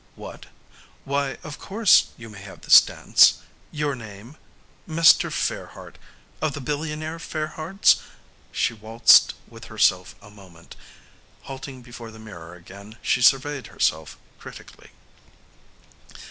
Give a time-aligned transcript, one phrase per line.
[0.15, 0.47] What?
[1.05, 3.35] Why, of course you may have this dance.
[3.69, 4.35] Your name?
[4.89, 5.31] Mr.
[5.31, 5.97] Fairheart!
[6.41, 7.97] Of the billionaire Fairhearts?"
[8.51, 10.75] She waltzed with herself a moment.
[11.43, 14.89] Halting before the mirror again, she surveyed herself critically.